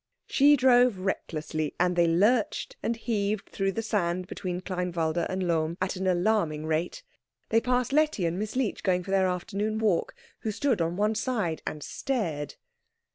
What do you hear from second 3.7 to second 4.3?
the sand